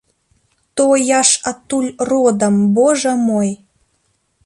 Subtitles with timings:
[0.79, 3.49] То я ж адтуль родам, божа мой!